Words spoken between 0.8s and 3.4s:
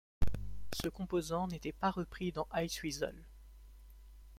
composant n'était pas repris dans Iceweasel.